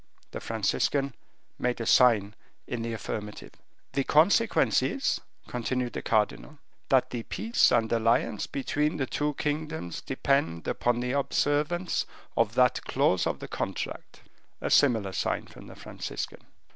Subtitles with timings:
[0.31, 1.13] The Franciscan
[1.59, 2.33] made a sign
[2.65, 3.51] in the affirmative.
[3.93, 6.57] "The consequence is," continued the cardinal,
[6.89, 12.83] "that the peace and alliance between the two kingdoms depend upon the observance of that
[12.83, 14.21] clause of the contract."
[14.59, 16.41] A similar sign from the Franciscan.